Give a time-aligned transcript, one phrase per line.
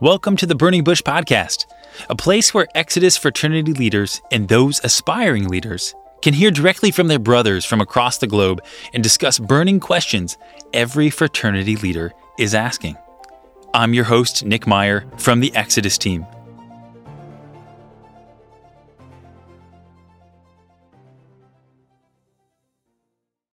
[0.00, 1.66] Welcome to the Burning Bush Podcast,
[2.08, 7.18] a place where Exodus fraternity leaders and those aspiring leaders can hear directly from their
[7.18, 10.38] brothers from across the globe and discuss burning questions
[10.72, 12.96] every fraternity leader is asking.
[13.74, 16.24] I'm your host, Nick Meyer from the Exodus team